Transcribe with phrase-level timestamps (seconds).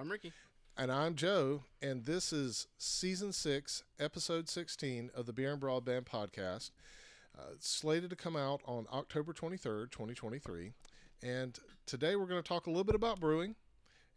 [0.00, 0.32] I'm Ricky.
[0.78, 6.06] And I'm Joe, and this is season six, episode 16 of the Beer and Broadband
[6.06, 6.70] podcast.
[7.38, 10.72] Uh, slated to come out on October 23rd, 2023.
[11.22, 13.56] And today we're going to talk a little bit about brewing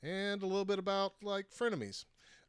[0.01, 2.05] and a little bit about like frenemies.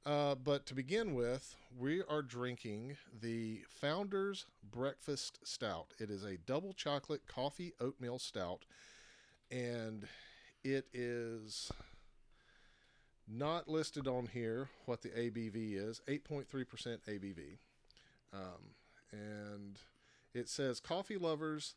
[0.06, 5.88] Uh, but to begin with, we are drinking the Founders Breakfast Stout.
[5.98, 8.64] It is a double chocolate coffee oatmeal stout,
[9.50, 10.06] and
[10.62, 11.72] it is
[13.26, 16.46] not listed on here what the ABV is 8.3%
[17.08, 17.58] ABV.
[18.32, 18.74] Um,
[19.12, 19.78] and
[20.34, 21.74] it says, Coffee lovers,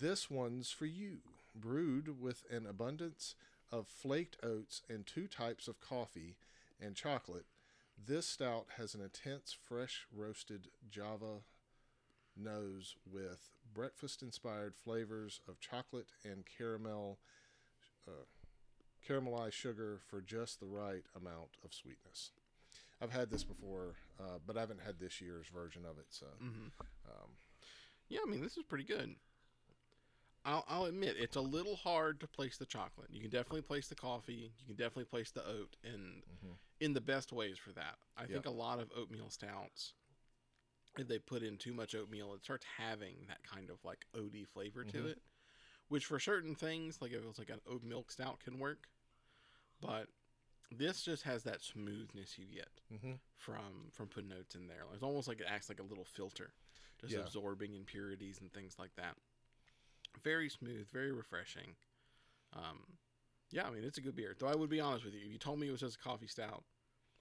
[0.00, 1.18] this one's for you.
[1.54, 3.34] Brewed with an abundance
[3.70, 6.36] of flaked oats and two types of coffee
[6.80, 7.46] and chocolate,
[8.04, 11.42] this stout has an intense, fresh roasted Java
[12.36, 17.18] nose with breakfast inspired flavors of chocolate and caramel.
[18.08, 18.24] Uh,
[19.08, 22.30] caramelized sugar for just the right amount of sweetness.
[23.02, 26.06] I've had this before, uh, but I haven't had this year's version of it.
[26.10, 26.68] So, mm-hmm.
[27.08, 27.30] um,
[28.08, 29.16] yeah, I mean, this is pretty good.
[30.44, 33.08] I'll, I'll, admit it's a little hard to place the chocolate.
[33.10, 34.52] You can definitely place the coffee.
[34.58, 36.52] You can definitely place the oat, and mm-hmm.
[36.80, 37.94] in the best ways for that.
[38.16, 39.92] I think a lot of oatmeal stouts,
[40.98, 44.46] if they put in too much oatmeal, it starts having that kind of like oaty
[44.46, 44.98] flavor mm-hmm.
[44.98, 45.18] to it
[45.92, 48.88] which for certain things, like if it was like an oat milk stout, can work.
[49.78, 50.06] But
[50.70, 53.12] this just has that smoothness you get mm-hmm.
[53.36, 54.84] from from putting oats in there.
[54.94, 56.54] It's almost like it acts like a little filter,
[56.98, 57.20] just yeah.
[57.20, 59.16] absorbing impurities and things like that.
[60.24, 61.74] Very smooth, very refreshing.
[62.56, 62.78] Um,
[63.50, 64.34] yeah, I mean it's a good beer.
[64.38, 65.98] Though I would be honest with you, if you told me it was just a
[66.02, 66.64] coffee stout,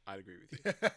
[0.07, 0.89] I'd agree with you.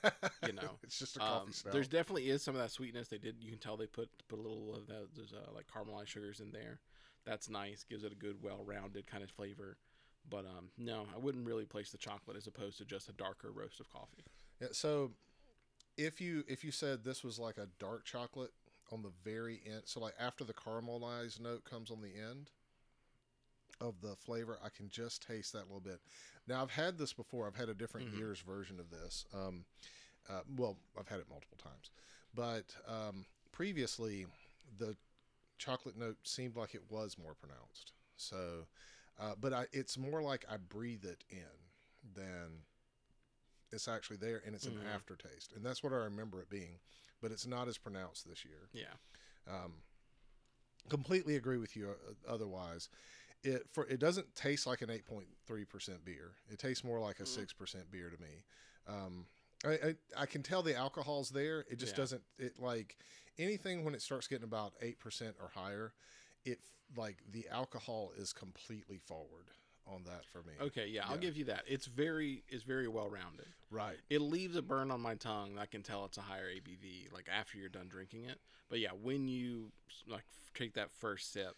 [0.47, 1.72] you know, it's just a coffee um, stout.
[1.72, 3.09] There's definitely is some of that sweetness.
[3.09, 3.34] They did.
[3.41, 5.09] You can tell they put put a little of that.
[5.16, 6.78] There's uh, like caramelized sugars in there.
[7.27, 7.84] That's nice.
[7.84, 9.77] Gives it a good, well-rounded kind of flavor.
[10.28, 13.50] But um, no, I wouldn't really place the chocolate as opposed to just a darker
[13.53, 14.25] roast of coffee.
[14.61, 15.11] Yeah, so
[15.97, 18.53] if you if you said this was like a dark chocolate
[18.91, 22.50] on the very end, so like after the caramelized note comes on the end
[23.81, 26.00] of the flavor, I can just taste that a little bit.
[26.47, 27.47] Now I've had this before.
[27.47, 28.19] I've had a different mm-hmm.
[28.19, 29.27] year's version of this.
[29.34, 29.65] Um,
[30.28, 31.91] uh, well, I've had it multiple times,
[32.34, 34.27] but um, previously
[34.78, 34.97] the
[35.59, 37.92] chocolate note seemed like it was more pronounced.
[38.16, 38.66] So,
[39.20, 42.62] uh, but I, it's more like I breathe it in than
[43.72, 44.94] it's actually there, and it's an mm-hmm.
[44.94, 46.78] aftertaste, and that's what I remember it being.
[47.20, 48.69] But it's not as pronounced this year.
[48.72, 48.94] Yeah.
[49.48, 49.72] Um,
[50.88, 51.88] completely agree with you.
[51.88, 52.88] Uh, otherwise,
[53.42, 56.32] it for it doesn't taste like an eight point three percent beer.
[56.50, 57.28] It tastes more like a mm.
[57.28, 58.44] six mm percent beer to me.
[58.86, 59.26] Um,
[59.64, 61.64] I, I, I, can tell the alcohol's there.
[61.70, 61.97] It just yeah.
[61.97, 62.22] doesn't.
[62.38, 62.97] It like
[63.38, 64.94] anything when it starts getting about 8%
[65.41, 65.92] or higher,
[66.44, 66.58] it
[66.97, 69.50] like the alcohol is completely forward
[69.86, 70.54] on that for me.
[70.60, 71.62] Okay, yeah, yeah, I'll give you that.
[71.66, 73.47] It's very it's very well rounded.
[73.70, 73.97] Right.
[74.08, 75.58] It leaves a burn on my tongue.
[75.58, 78.38] I can tell it's a higher ABV like after you're done drinking it.
[78.69, 79.72] But yeah, when you
[80.08, 80.24] like
[80.54, 81.56] take that first sip,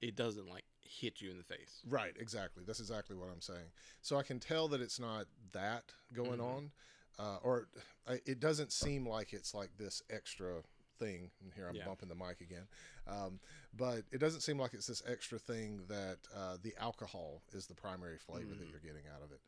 [0.00, 1.82] it doesn't like hit you in the face.
[1.88, 2.64] Right, exactly.
[2.66, 3.70] That's exactly what I'm saying.
[4.02, 6.42] So I can tell that it's not that going mm-hmm.
[6.42, 6.70] on.
[7.18, 7.68] Uh, or
[8.26, 10.62] it doesn't seem like it's like this extra
[10.98, 11.30] thing.
[11.42, 11.84] And here I'm yeah.
[11.84, 12.66] bumping the mic again.
[13.06, 13.40] Um,
[13.76, 17.74] but it doesn't seem like it's this extra thing that uh, the alcohol is the
[17.74, 18.58] primary flavor mm.
[18.58, 19.40] that you're getting out of it.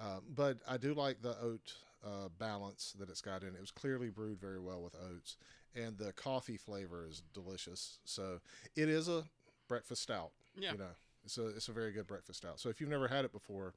[0.00, 1.74] Um, but I do like the oat
[2.04, 3.48] uh, balance that it's got in.
[3.48, 5.36] It was clearly brewed very well with oats,
[5.74, 7.98] and the coffee flavor is delicious.
[8.04, 8.38] So
[8.76, 9.24] it is a
[9.68, 10.30] breakfast stout.
[10.56, 10.72] Yeah.
[10.72, 12.60] You know, it's a it's a very good breakfast stout.
[12.60, 13.74] So if you've never had it before,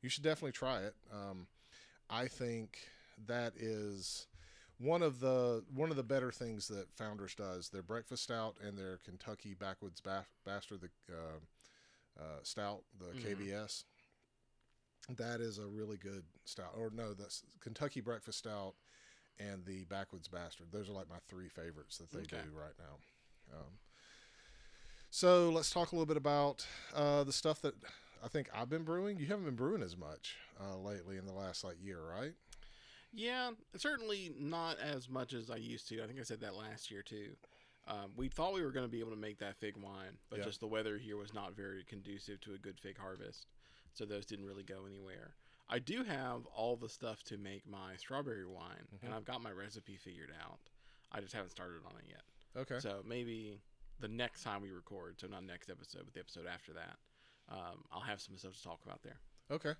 [0.00, 0.94] you should definitely try it.
[1.12, 1.46] Um,
[2.08, 2.78] I think
[3.26, 4.26] that is
[4.78, 7.68] one of the one of the better things that Founders does.
[7.68, 13.42] Their breakfast stout and their Kentucky Backwoods ba- Bastard the uh, uh, stout, the mm-hmm.
[13.42, 13.84] KBS.
[15.16, 16.72] That is a really good stout.
[16.76, 17.28] Or no, the
[17.60, 18.74] Kentucky Breakfast Stout
[19.38, 20.68] and the Backwoods Bastard.
[20.72, 22.42] Those are like my three favorites that they okay.
[22.42, 23.56] do right now.
[23.58, 23.72] Um,
[25.10, 27.74] so let's talk a little bit about uh, the stuff that
[28.24, 29.18] I think I've been brewing.
[29.18, 32.32] You haven't been brewing as much uh, lately in the last like year, right?
[33.14, 36.02] Yeah, certainly not as much as I used to.
[36.02, 37.36] I think I said that last year too.
[37.86, 40.38] Um, we thought we were going to be able to make that fig wine, but
[40.38, 40.44] yeah.
[40.44, 43.46] just the weather here was not very conducive to a good fig harvest,
[43.92, 45.34] so those didn't really go anywhere.
[45.68, 49.06] I do have all the stuff to make my strawberry wine, mm-hmm.
[49.06, 50.58] and I've got my recipe figured out.
[51.12, 52.62] I just haven't started on it yet.
[52.62, 52.80] Okay.
[52.80, 53.60] So maybe
[54.00, 56.96] the next time we record, so not next episode, but the episode after that,
[57.50, 59.18] um, I'll have some stuff to talk about there.
[59.50, 59.74] Okay.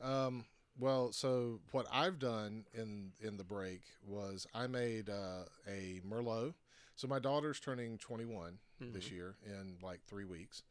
[0.00, 0.44] Um,
[0.78, 6.54] well, so what I've done in in the break was I made uh, a Merlot.
[6.96, 8.92] So my daughter's turning 21 mm-hmm.
[8.92, 10.62] this year in like three weeks,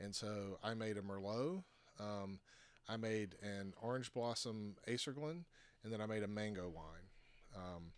[0.00, 1.62] and so I made a Merlot.
[2.00, 2.40] Um,
[2.88, 5.44] I made an orange blossom Acerglyn,
[5.84, 7.06] and then I made a mango wine.
[7.54, 7.92] Um,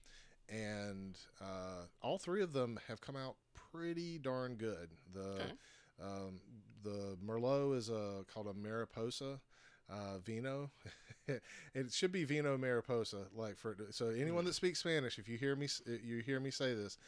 [0.48, 3.36] and uh, all three of them have come out
[3.72, 4.90] pretty darn good.
[5.12, 5.52] The Okay.
[6.02, 6.40] um,
[6.82, 9.40] the Merlot is a called a Mariposa
[9.90, 10.70] uh, Vino.
[11.28, 13.26] it should be Vino Mariposa.
[13.34, 15.68] Like for so anyone that speaks Spanish, if you hear me
[16.04, 16.98] you hear me say this,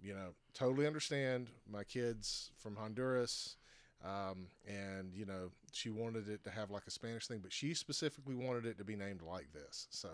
[0.00, 1.48] you know, totally understand.
[1.70, 3.56] My kids from Honduras,
[4.04, 7.74] um, and you know, she wanted it to have like a Spanish thing, but she
[7.74, 9.86] specifically wanted it to be named like this.
[9.90, 10.08] So,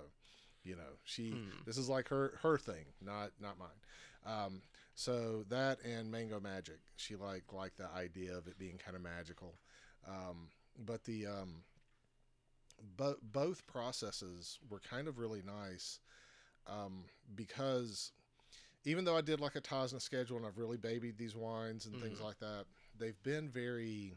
[0.65, 1.63] you know, she Hmm.
[1.67, 3.69] this is like her her thing, not not mine.
[4.27, 4.63] Um,
[4.95, 9.03] so that and Mango Magic, she like liked the idea of it being kind of
[9.03, 9.55] magical.
[10.09, 10.49] Um,
[10.85, 11.63] but the um,
[12.97, 16.01] bo- both processes were kind of really nice
[16.67, 18.13] um, because
[18.85, 21.99] even though I did like a Tosna schedule and I've really babied these wines and
[22.01, 22.25] things Mhm.
[22.25, 22.67] like that,
[22.99, 24.15] they've been very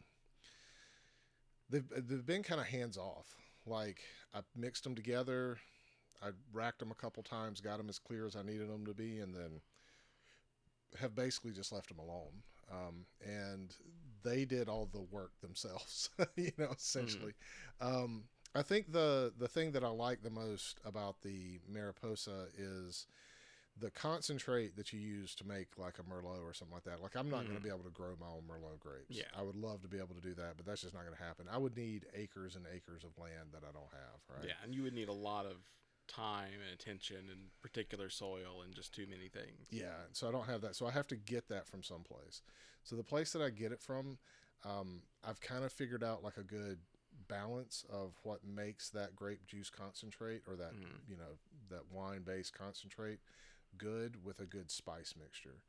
[1.70, 3.36] they've they've been kind of hands off.
[3.66, 4.00] Like
[4.34, 5.58] I mixed them together,
[6.22, 8.94] I racked them a couple times, got them as clear as I needed them to
[8.94, 9.60] be, and then
[11.00, 12.42] have basically just left them alone.
[12.70, 13.74] Um, and
[14.22, 17.32] they did all the work themselves, you know, essentially.
[17.80, 18.24] Um,
[18.54, 23.06] I think the the thing that I like the most about the Mariposa is
[23.78, 27.00] the concentrate that you use to make like a Merlot or something like that.
[27.00, 27.54] Like I'm not going Mhm.
[27.56, 29.06] to be able to grow my own Merlot grapes.
[29.16, 29.30] Yeah.
[29.34, 31.22] I would love to be able to do that, but that's just not going to
[31.22, 31.46] happen.
[31.48, 34.20] I would need acres and acres of land that I don't have.
[34.28, 34.48] Right.
[34.48, 35.56] Yeah, and you would need a lot of
[36.08, 39.68] time and attention and particular soil and just too many things.
[39.70, 40.74] Yeah, so I don't have that.
[40.74, 42.42] So I have to get that from someplace.
[42.82, 44.18] So the place that I get it from,
[44.64, 46.80] um, I've kind of figured out like a good
[47.30, 51.08] balance of what makes that grape juice concentrate or that Mhm.
[51.08, 51.38] you know
[51.70, 53.20] that wine based concentrate
[53.78, 55.62] good with a good spice mixture.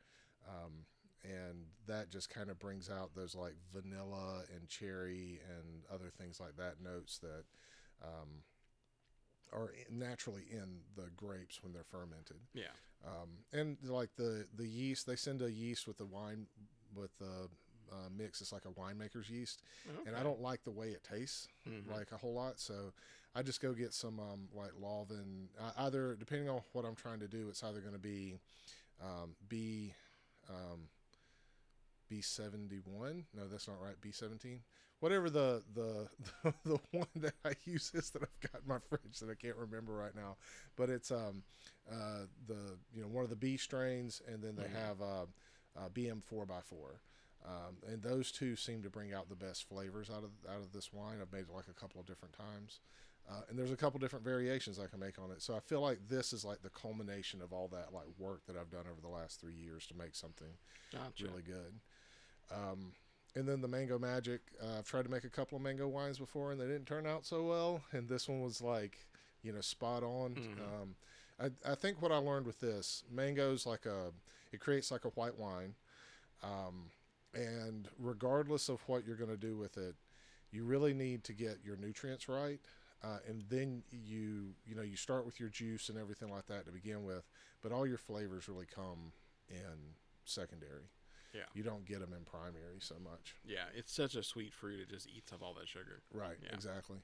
[0.48, 0.86] Um,
[1.24, 6.40] and that just kind of brings out those like vanilla and cherry and other things
[6.40, 7.46] like that notes that
[8.02, 8.44] um,
[9.54, 12.72] are naturally in the grapes when they're fermented Yeah.
[13.06, 16.48] um, and like the the yeast they send a yeast with the wine
[16.96, 17.50] with the
[17.92, 18.42] uh, mix.
[18.42, 19.62] It's like a winemaker's yeast
[20.06, 21.92] and i don't like the way it tastes Mhm.
[21.92, 22.92] like a whole lot so
[23.36, 27.20] i just go get some um, like Lalvin uh, either depending on what i'm trying
[27.20, 28.36] to do it's either going to be
[29.02, 29.94] um, b
[30.50, 30.88] um,
[32.12, 34.60] b71 no that's not right b17
[35.00, 36.08] whatever the the
[36.66, 39.56] the one that i use is that i've got in my fridge that i can't
[39.58, 40.36] remember right now.
[40.76, 41.44] But it's um
[41.92, 44.74] uh the you know one of the b strains and then they Mhm.
[44.74, 45.26] have uh,
[45.78, 47.00] uh bm 4x4
[47.46, 50.72] um, and those two seem to bring out the best flavors out of out of
[50.74, 51.18] this wine.
[51.22, 52.80] I've made it like a couple of different times,
[53.30, 55.42] uh, and there's a couple different variations I can make on it.
[55.42, 58.56] So I feel like this is like the culmination of all that like work that
[58.58, 60.48] I've done over the last three years to make something
[60.94, 61.26] Gotcha.
[61.26, 61.80] really good.
[62.54, 62.94] Um,
[63.36, 66.20] and then the mango magic, uh, I've tried to make a couple of mango wines
[66.20, 67.82] before, and they didn't turn out so well.
[67.94, 68.98] And this one was like,
[69.42, 70.36] you know, spot on.
[70.36, 70.82] Mhm.
[70.82, 70.96] Um,
[71.40, 74.12] I, I think what I learned with this mangoes like a,
[74.52, 75.76] it creates like a white wine.
[76.44, 76.92] Um,
[77.34, 79.96] and regardless of what you're going to do with it,
[80.52, 82.60] you really need to get your nutrients right.
[83.04, 86.66] Uh, and then you, you know, you start with your juice and everything like that
[86.66, 87.24] to begin with,
[87.64, 89.12] but all your flavors really come
[89.50, 90.90] in secondary.
[91.34, 91.44] Yeah.
[91.54, 93.36] You don't get them in primary so much.
[93.46, 94.82] Yeah, it's such a sweet fruit.
[94.82, 96.02] It just eats up all that sugar.
[96.14, 96.36] Right.
[96.44, 96.54] Yeah.
[96.54, 96.98] Exactly.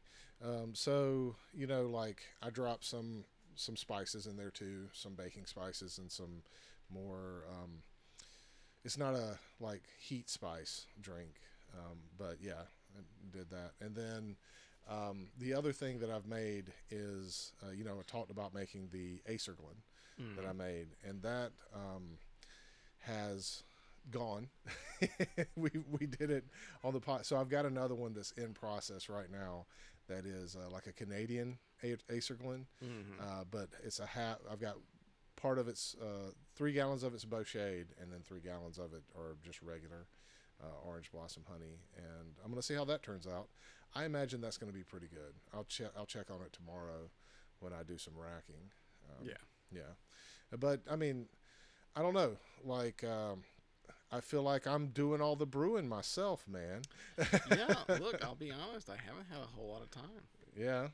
[0.44, 3.24] Um, so you know, like I dropped some
[3.56, 6.44] some spices in there too, some baking spices and some
[6.94, 7.46] more.
[7.50, 7.84] Um,
[8.84, 11.40] it's not a like heat spice drink,
[11.74, 12.64] um, but yeah,
[12.98, 13.02] I
[13.38, 13.72] did that.
[13.82, 14.36] And then
[14.90, 18.90] um, the other thing that I've made is, uh, you know, I talked about making
[18.92, 19.78] the Acerglyn
[20.36, 20.50] that Mhm.
[20.50, 22.18] I made, and that um,
[23.00, 23.64] has
[24.12, 24.50] gone.
[25.56, 25.70] we
[26.00, 26.46] we did it
[26.84, 29.66] on the pot, so I've got another one that's in process right now.
[30.08, 33.20] That is uh, like a Canadian A- Acerglyn, Mhm.
[33.22, 34.38] uh, but it's a half.
[34.50, 34.78] I've got
[35.38, 39.04] part of it's uh, three gallons of it's Bochet, and then three gallons of it
[39.18, 40.08] are just regular
[40.62, 41.80] uh, orange blossom honey.
[41.96, 43.48] And I'm gonna see how that turns out.
[43.96, 45.34] I imagine that's gonna be pretty good.
[45.54, 45.92] I'll check.
[45.98, 47.10] I'll check on it tomorrow
[47.60, 48.72] when I do some racking.
[49.10, 49.34] Um, Yeah.
[50.52, 51.28] yeah, but I mean,
[51.96, 52.36] I don't know.
[52.64, 53.44] Like, um,
[54.12, 56.82] I feel like I'm doing all the brewing myself, man.
[57.50, 58.90] yeah, look, I'll be honest.
[58.90, 60.04] I haven't had a whole lot of time.
[60.56, 60.88] Yeah,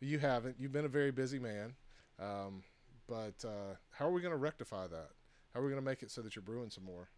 [0.00, 0.56] you haven't.
[0.58, 1.74] You've been a very busy man.
[2.18, 2.62] Um,
[3.08, 5.10] but uh, how are we going to rectify that?
[5.52, 7.08] How are we going to make it so that you're brewing some more?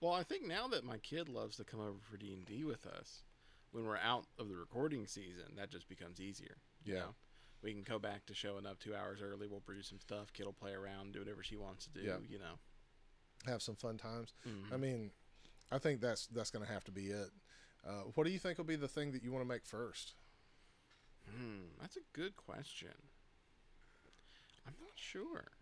[0.00, 2.64] Well, I think now that my kid loves to come over for D and D
[2.64, 3.22] with us,
[3.72, 6.56] when we're out of the recording season, that just becomes easier.
[6.84, 7.00] you Yeah.
[7.00, 7.14] know?
[7.62, 9.46] we can go back to showing up two hours early.
[9.46, 10.32] We'll brew some stuff.
[10.32, 12.00] Kid will play around, do whatever she wants to do.
[12.00, 12.16] Yeah.
[12.26, 12.58] You know.
[13.46, 14.32] Have some fun times.
[14.46, 14.72] Mhm.
[14.72, 15.10] I mean,
[15.70, 17.28] I think that's that's going to have to be it.
[17.86, 20.14] Uh, what do you think will be the thing that you want to make first?
[21.30, 22.94] Hmm, that's a good question.
[24.66, 25.52] I'm not sure.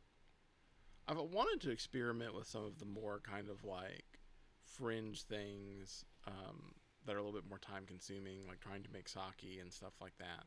[1.07, 4.21] I've wanted to experiment with some of the more kind of like
[4.63, 6.75] fringe things um,
[7.07, 9.95] that are a little bit more time consuming, like trying to make sake and stuff
[10.01, 10.45] like that.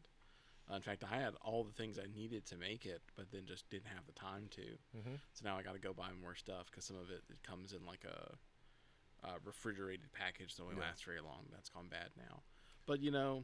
[0.72, 3.41] Uh, in fact, I had all the things I needed to make it, but then
[3.48, 4.62] just didn't have the time to.
[4.62, 5.15] Mm-hmm.
[5.34, 7.74] So now I got to go buy more stuff because some of it, it comes
[7.74, 10.84] in like a, a refrigerated package that only Yeah.
[10.84, 11.48] lasts very long.
[11.51, 12.43] That's gone bad now.
[12.86, 13.43] But you know,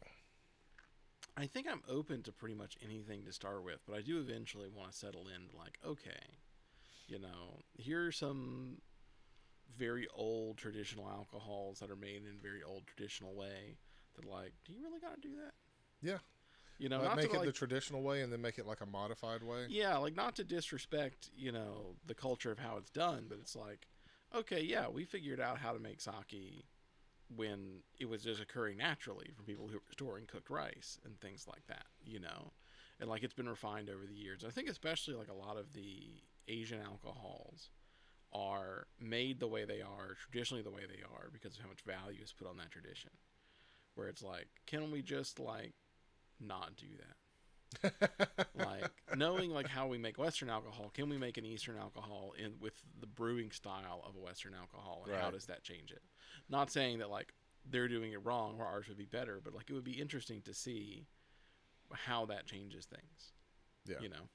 [1.37, 3.79] I think I'm open to pretty much anything to start with.
[3.87, 5.57] But I do eventually want to settle in.
[5.57, 6.19] Like, okay,
[7.07, 8.77] you know, here are some
[9.77, 13.77] very old traditional alcohols that are made in a very old traditional way.
[14.15, 15.53] That like, do you really got to do that?
[16.01, 16.17] Yeah.
[16.79, 18.65] You know, Like, not make to it like, the traditional way and then make it
[18.67, 19.65] like a modified way.
[19.69, 23.55] yeah, like not to disrespect, you know, the culture of how it's done, but it's
[23.55, 23.87] like,
[24.35, 26.65] okay, yeah, we figured out how to make sake
[27.35, 31.45] when it was just occurring naturally from people who were storing cooked rice and things
[31.47, 32.51] like that, you know,
[32.99, 34.43] and like it's been refined over the years.
[34.45, 37.69] I think especially like a lot of the Asian alcohols
[38.33, 41.81] are made the way they are, traditionally the way they are, because of how much
[41.81, 43.11] value is put on that tradition.
[43.95, 45.73] Where it's like, can we just like
[46.39, 47.15] not do that?
[48.55, 52.53] Like knowing like how we make western alcohol can we make an eastern alcohol in
[52.59, 56.01] with the brewing style of a western alcohol and how does that change it
[56.49, 57.33] not saying that like
[57.69, 60.41] they're doing it wrong or ours would be better but like it would be interesting
[60.41, 61.05] to see
[61.93, 63.31] how that changes things
[63.85, 63.97] Yeah.
[64.01, 64.27] you know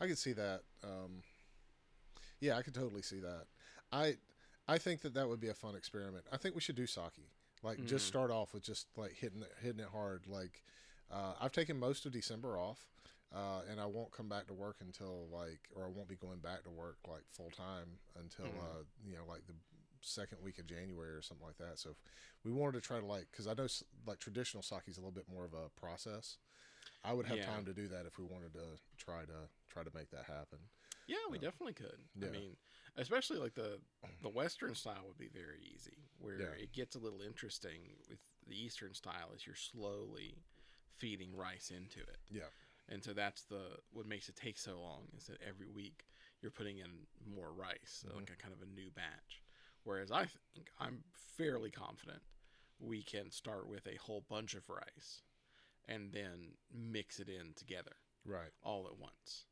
[0.00, 0.62] I could see that.
[0.84, 1.22] Um,
[2.38, 3.46] yeah, I could totally see that.
[3.90, 4.14] I
[4.68, 6.24] I think that that would be a fun experiment.
[6.30, 7.26] I think we should do sake.
[7.64, 8.08] Like just Mhm.
[8.08, 10.28] start off with just like hitting it, hitting it hard.
[10.28, 10.62] Like
[11.10, 12.86] uh, I've taken most of December off,
[13.34, 16.38] uh, and I won't come back to work until like, or I won't be going
[16.38, 18.58] back to work like full time until Mhm.
[18.58, 19.54] uh, you know like the
[20.00, 21.78] second week of January or something like that.
[21.78, 23.66] So if we wanted to try to like, because I know
[24.06, 26.38] like traditional sake is a little bit more of a process.
[27.04, 27.46] I would have Yeah.
[27.46, 30.58] time to do that if we wanted to try to try to make that happen.
[31.06, 32.56] yeah we Uh, definitely could i mean
[32.96, 33.80] especially like the
[34.22, 36.54] the western style would be very easy where Yeah.
[36.58, 40.36] it gets a little interesting with the eastern style is you're slowly
[40.98, 42.50] feeding rice into it Yeah.
[42.88, 46.06] and so that's the what makes it take so long is that every week
[46.40, 48.14] you're putting in more rice Mhm.
[48.16, 49.42] like a kind of a new batch
[49.84, 51.04] whereas i think i'm
[51.36, 52.22] fairly confident
[52.80, 55.22] we can start with a whole bunch of rice
[55.86, 58.52] and then mix it in together Right.
[58.62, 59.46] all at once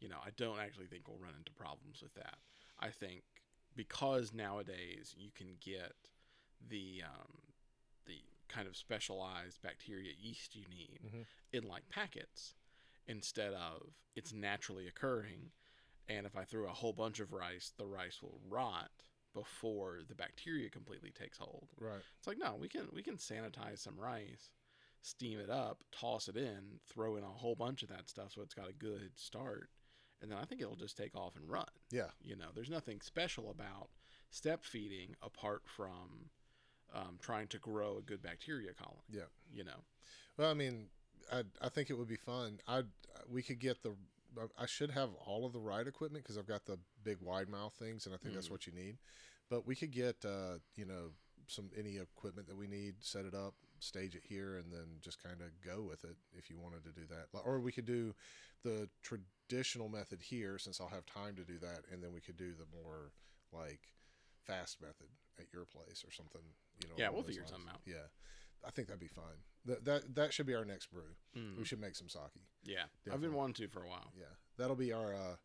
[0.00, 2.38] you know i don't actually think we'll run into problems with that
[2.78, 3.22] i think
[3.74, 5.94] because nowadays you can get
[6.68, 7.51] the um, the
[8.52, 11.24] kind of specialized bacteria yeast you need Mhm.
[11.52, 12.54] in like packets
[13.06, 15.50] instead of it's naturally occurring
[16.08, 18.90] and if i throw a whole bunch of rice the rice will rot
[19.32, 22.02] before the bacteria completely takes hold Right.
[22.18, 24.50] it's like no we can we can sanitize some rice
[25.00, 28.42] steam it up toss it in throw in a whole bunch of that stuff so
[28.42, 29.70] it's got a good start
[30.20, 32.10] and then i think it'll just take off and run Yeah.
[32.20, 33.88] you know there's nothing special about
[34.30, 36.30] step feeding apart from
[36.94, 39.22] um, trying to grow a good bacteria colony Yeah.
[39.52, 39.80] you know
[40.36, 40.88] Well, I mean,
[41.30, 42.58] I I think it would be fun.
[42.66, 42.82] I
[43.28, 43.94] we could get the.
[44.58, 47.74] I should have all of the right equipment because I've got the big wide mouth
[47.74, 48.50] things, and I think that's Mhm.
[48.52, 48.96] what you need.
[49.50, 51.12] But we could get uh, you know
[51.48, 55.22] some any equipment that we need, set it up, stage it here, and then just
[55.22, 57.28] kind of go with it if you wanted to do that.
[57.44, 58.14] Or we could do
[58.62, 62.38] the traditional method here since I'll have time to do that, and then we could
[62.38, 63.12] do the more
[63.52, 63.92] like
[64.44, 65.08] fast method
[65.38, 66.42] at your place or something.
[66.82, 66.94] You know.
[66.96, 67.50] Yeah, we'll figure lines.
[67.52, 67.80] something out.
[67.86, 68.06] Yeah,
[68.66, 69.42] I think that'd be fine.
[69.66, 71.14] That that that should be our next brew.
[71.36, 72.22] Mm, We should make some sake.
[72.64, 74.26] yeah i've been wanting to for a while Yeah,
[74.58, 75.36] that'll be our uh,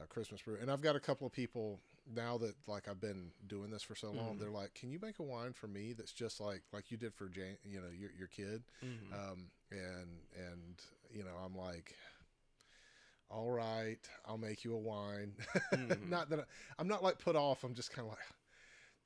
[0.00, 0.56] uh, Christmas brew.
[0.60, 1.80] And I've got a couple of people
[2.14, 4.34] now that like I've been doing this for so long.
[4.36, 4.38] Mhm.
[4.40, 7.14] They're like, "Can you make a wine for me that's just like like you did
[7.14, 9.12] for Jane, you know, your your kid?" Mhm.
[9.12, 11.94] Um, and and you know, I'm like,
[13.30, 15.32] "All right, I'll make you a wine."
[15.72, 16.08] Mhm.
[16.10, 16.44] not that I,
[16.78, 17.64] I'm not like put off.
[17.64, 18.22] I'm just kind of like.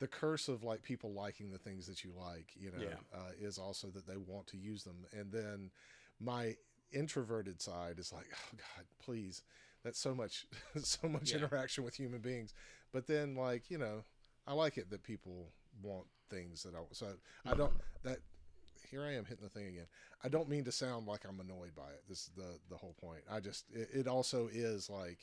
[0.00, 2.94] The curse of like people liking the things that you like, you know, Yeah.
[3.12, 5.04] uh, is also that they want to use them.
[5.12, 5.72] And then
[6.20, 6.54] my
[6.92, 9.42] introverted side is like, oh God, please,
[9.82, 10.46] that's so much,
[10.84, 11.38] so much Yeah.
[11.38, 12.54] interaction with human beings.
[12.92, 14.04] But then, like, you know,
[14.46, 15.48] I like it that people
[15.82, 17.08] want things that I so
[17.44, 17.72] I don't
[18.04, 18.18] that.
[18.90, 19.86] Here I am hitting the thing again.
[20.24, 22.02] I don't mean to sound like I'm annoyed by it.
[22.08, 23.22] This is the the whole point.
[23.30, 25.18] I just it, it also is like,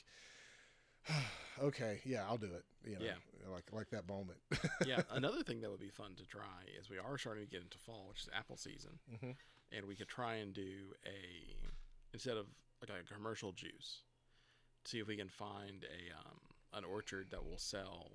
[1.62, 2.64] okay, yeah, I'll do it.
[2.84, 3.50] You know, Yeah.
[3.52, 4.38] like like that moment.
[4.86, 7.62] yeah, another thing that would be fun to try is we are starting to get
[7.62, 9.36] into fall, which is apple season, Mhm.
[9.72, 11.56] and we could try and do a
[12.12, 12.46] instead of
[12.80, 14.02] like a commercial juice,
[14.84, 16.38] see if we can find a um,
[16.72, 18.10] an orchard that will sell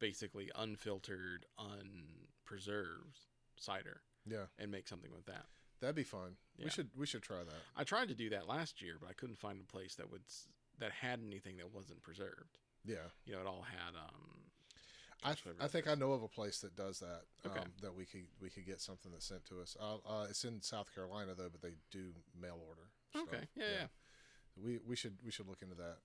[0.00, 3.18] basically unfiltered, unpreserved
[3.56, 5.46] cider yeah, and make something with that.
[5.80, 6.36] That'd be fun.
[6.56, 6.64] Yeah.
[6.64, 7.62] We should we should try that.
[7.76, 10.22] I tried to do that last year, but I couldn't find a place that would
[10.78, 12.58] that had anything that wasn't preserved.
[12.84, 13.10] Yeah.
[13.24, 14.24] You know, it all had um.
[15.24, 15.88] I, I think.
[15.88, 17.22] I know of a place that does that.
[17.44, 17.58] Okay.
[17.58, 19.76] Um, that we could we could get something that's sent to us.
[19.80, 22.82] Uh, uh, it's in South Carolina though, but they do mail order.
[23.10, 23.24] stuff.
[23.26, 23.44] Okay.
[23.56, 23.86] Yeah, yeah.
[24.64, 25.96] We we should we should look into that.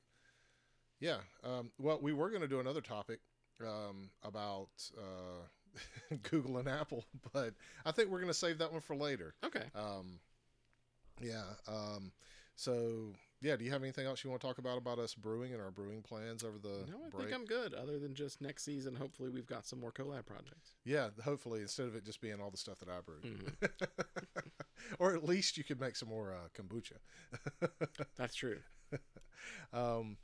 [0.99, 1.17] Yeah.
[1.43, 3.19] Um, well, we were going to do another topic
[3.61, 5.45] um, about uh,
[6.29, 7.53] Google and Apple, but
[7.85, 9.33] I think we're going to save that one for later.
[9.45, 9.63] Okay.
[9.75, 10.19] Um,
[11.21, 11.43] yeah.
[11.67, 12.11] Um,
[12.55, 15.53] so yeah, do you have anything else you want to talk about about us brewing
[15.53, 17.23] and our brewing plans over the No, I break?
[17.29, 17.73] think I'm good.
[17.73, 20.71] Other than just next season, hopefully we've got some more collab projects.
[20.85, 23.69] Yeah, hopefully instead of it just being all the stuff that I brewed, Mhm.
[24.99, 26.97] or at least you could make some more uh, kombucha.
[28.17, 28.59] That's true.
[29.73, 30.17] Um,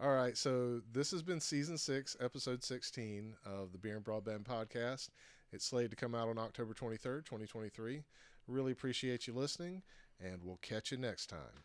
[0.00, 4.44] all right, so this has been season six, episode sixteen of the Beer and Broadband
[4.44, 5.10] podcast.
[5.52, 8.02] It's slated to come out on October twenty third, twenty twenty three.
[8.48, 9.82] Really appreciate you listening,
[10.20, 11.52] and we'll catch you next time.